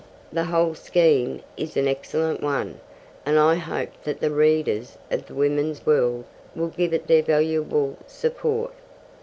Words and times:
The 0.33 0.45
whole 0.45 0.73
scheme 0.73 1.43
is 1.55 1.77
an 1.77 1.87
excellent 1.87 2.41
one, 2.41 2.79
and 3.23 3.37
I 3.37 3.53
hope 3.53 3.89
that 4.03 4.19
the 4.19 4.31
readers 4.31 4.97
of 5.11 5.27
the 5.27 5.35
Woman's 5.35 5.85
World 5.85 6.23
will 6.55 6.69
give 6.69 6.91
it 6.91 7.05
their 7.05 7.21
valuable 7.21 7.97
support. 8.07 8.73